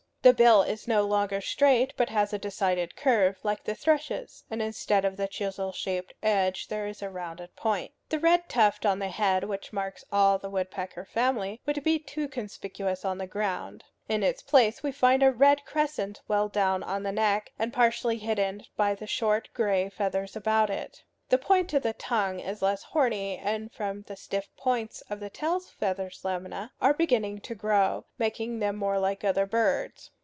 The 0.23 0.33
bill 0.35 0.61
is 0.61 0.87
no 0.87 1.01
longer 1.01 1.41
straight, 1.41 1.93
but 1.97 2.09
has 2.09 2.31
a 2.31 2.37
decided 2.37 2.95
curve, 2.95 3.39
like 3.41 3.63
the 3.63 3.73
thrushes; 3.73 4.43
and 4.51 4.61
instead 4.61 5.03
of 5.03 5.17
the 5.17 5.27
chisel 5.27 5.71
shaped 5.71 6.13
edge 6.21 6.67
there 6.67 6.85
is 6.85 7.01
a 7.01 7.09
rounded 7.09 7.55
point. 7.55 7.93
The 8.09 8.19
red 8.19 8.47
tuft 8.47 8.85
on 8.85 8.99
the 8.99 9.07
head, 9.07 9.43
which 9.45 9.73
marks 9.73 10.05
all 10.11 10.37
the 10.37 10.47
woodpecker 10.47 11.05
family, 11.05 11.59
would 11.65 11.83
be 11.83 11.97
too 11.97 12.27
conspicuous 12.27 13.03
on 13.03 13.17
the 13.17 13.25
ground. 13.25 13.83
In 14.07 14.21
its 14.21 14.43
place 14.43 14.83
we 14.83 14.91
find 14.91 15.23
a 15.23 15.31
red 15.31 15.65
crescent 15.65 16.21
well 16.27 16.49
down 16.49 16.83
on 16.83 17.01
the 17.01 17.11
neck, 17.11 17.51
and 17.57 17.73
partially 17.73 18.19
hidden 18.19 18.65
by 18.77 18.93
the 18.93 19.07
short 19.07 19.49
gray 19.55 19.89
feathers 19.89 20.35
about 20.35 20.69
it. 20.69 21.01
The 21.29 21.37
point 21.37 21.71
of 21.73 21.81
the 21.83 21.93
tongue 21.93 22.41
is 22.41 22.61
less 22.61 22.83
horny, 22.83 23.37
and 23.37 23.71
from 23.73 24.01
the 24.01 24.17
stiff 24.17 24.49
points 24.57 24.99
of 25.09 25.21
the 25.21 25.29
tail 25.29 25.61
feathers 25.61 26.25
lamina 26.25 26.73
are 26.81 26.93
beginning 26.93 27.39
to 27.39 27.55
grow, 27.55 28.03
making 28.17 28.59
them 28.59 28.75
more 28.75 28.99
like 28.99 29.23
other 29.23 29.45
birds'. 29.45 30.11